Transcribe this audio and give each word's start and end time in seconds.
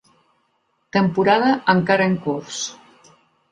Temporada 0.97 1.53
encara 1.75 2.11
en 2.13 2.19
curs. 2.27 2.65